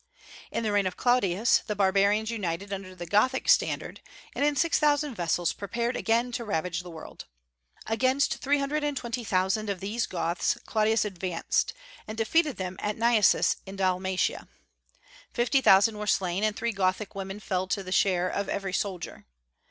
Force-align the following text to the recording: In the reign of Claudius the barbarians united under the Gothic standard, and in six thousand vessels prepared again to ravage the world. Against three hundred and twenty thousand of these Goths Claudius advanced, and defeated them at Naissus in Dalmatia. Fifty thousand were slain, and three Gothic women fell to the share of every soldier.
In 0.49 0.63
the 0.63 0.71
reign 0.71 0.87
of 0.87 0.97
Claudius 0.97 1.59
the 1.67 1.75
barbarians 1.75 2.31
united 2.31 2.73
under 2.73 2.95
the 2.95 3.05
Gothic 3.05 3.47
standard, 3.47 4.01
and 4.33 4.43
in 4.43 4.55
six 4.55 4.79
thousand 4.79 5.13
vessels 5.13 5.53
prepared 5.53 5.95
again 5.95 6.31
to 6.31 6.43
ravage 6.43 6.81
the 6.81 6.89
world. 6.89 7.25
Against 7.85 8.37
three 8.37 8.57
hundred 8.57 8.83
and 8.83 8.97
twenty 8.97 9.23
thousand 9.23 9.69
of 9.69 9.79
these 9.79 10.07
Goths 10.07 10.57
Claudius 10.65 11.05
advanced, 11.05 11.75
and 12.07 12.17
defeated 12.17 12.57
them 12.57 12.77
at 12.79 12.97
Naissus 12.97 13.57
in 13.67 13.75
Dalmatia. 13.75 14.47
Fifty 15.35 15.61
thousand 15.61 15.99
were 15.99 16.07
slain, 16.07 16.43
and 16.43 16.55
three 16.55 16.71
Gothic 16.71 17.13
women 17.13 17.39
fell 17.39 17.67
to 17.67 17.83
the 17.83 17.91
share 17.91 18.27
of 18.27 18.49
every 18.49 18.73
soldier. 18.73 19.27